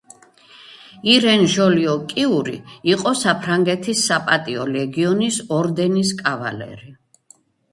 ირენ 1.15 1.43
ჟოლიო-კიური 1.55 2.57
იყო 2.93 3.13
საფრანგეთის 3.19 4.01
საპატიო 4.09 4.67
ლეგიონის 4.73 5.39
ორდენის 5.59 6.15
კავალერი. 6.25 6.91